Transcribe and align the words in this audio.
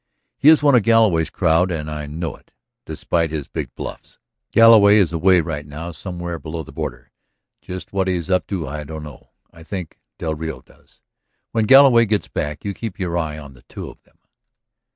He 0.39 0.49
is 0.49 0.63
one 0.63 0.73
of 0.73 0.81
Galloway's 0.81 1.29
crowd 1.29 1.69
and 1.69 1.87
I 1.87 2.07
know 2.07 2.35
it, 2.35 2.53
despite 2.87 3.29
his 3.29 3.47
big 3.47 3.71
bluffs. 3.75 4.17
Galloway 4.51 4.97
is 4.97 5.13
away 5.13 5.41
right 5.41 5.63
now, 5.63 5.91
somewhere 5.91 6.39
below 6.39 6.63
the 6.63 6.71
border. 6.71 7.11
Just 7.61 7.93
what 7.93 8.07
he 8.07 8.15
is 8.15 8.27
up 8.31 8.47
to 8.47 8.67
I 8.67 8.83
don't 8.83 9.03
know. 9.03 9.29
I 9.51 9.61
think 9.61 9.99
del 10.17 10.33
Rio 10.33 10.61
does. 10.61 11.01
When 11.51 11.65
Galloway 11.65 12.07
gets 12.07 12.27
back 12.27 12.65
you 12.65 12.73
keep 12.73 12.97
your 12.99 13.15
eye 13.15 13.37
on 13.37 13.53
the 13.53 13.61
two 13.69 13.91
of 13.91 14.01
them." 14.01 14.17